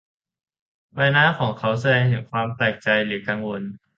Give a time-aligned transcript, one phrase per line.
[0.93, 3.61] ใบหน้าของเขาแสดงถึงความแปลกใจหรือกังวล